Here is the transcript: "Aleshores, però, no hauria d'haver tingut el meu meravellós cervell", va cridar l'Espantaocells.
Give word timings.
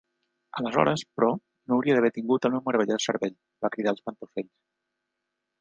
"Aleshores, 0.59 1.03
però, 1.19 1.27
no 1.69 1.77
hauria 1.77 1.97
d'haver 1.99 2.11
tingut 2.17 2.49
el 2.49 2.55
meu 2.55 2.65
meravellós 2.71 3.07
cervell", 3.11 3.39
va 3.67 3.73
cridar 3.77 3.95
l'Espantaocells. 3.97 4.53